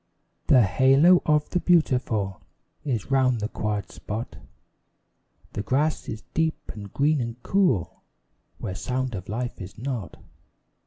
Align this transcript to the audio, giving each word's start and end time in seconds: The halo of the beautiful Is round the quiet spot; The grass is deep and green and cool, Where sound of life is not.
The 0.47 0.63
halo 0.63 1.21
of 1.27 1.47
the 1.51 1.59
beautiful 1.59 2.41
Is 2.83 3.11
round 3.11 3.39
the 3.39 3.47
quiet 3.47 3.91
spot; 3.91 4.37
The 5.53 5.61
grass 5.61 6.09
is 6.09 6.23
deep 6.33 6.71
and 6.73 6.91
green 6.91 7.21
and 7.21 7.43
cool, 7.43 8.01
Where 8.57 8.73
sound 8.73 9.13
of 9.13 9.29
life 9.29 9.61
is 9.61 9.77
not. 9.77 10.17